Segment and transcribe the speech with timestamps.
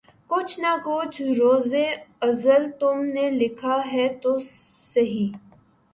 [0.29, 1.73] کچھ نہ کچھ روزِ
[2.27, 4.31] ازل تم نے لکھا ہے تو
[4.93, 5.25] سہی